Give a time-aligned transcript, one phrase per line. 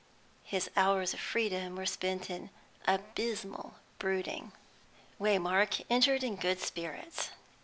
[0.43, 2.49] His hours of freedom were spent in
[2.87, 4.51] abysmal brooding.
[5.19, 7.29] Waymark entered in good spirits.